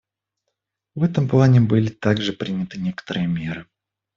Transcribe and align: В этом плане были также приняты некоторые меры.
В 0.95 1.03
этом 1.03 1.29
плане 1.29 1.61
были 1.61 1.89
также 1.89 2.33
приняты 2.33 2.79
некоторые 2.79 3.27
меры. 3.27 3.67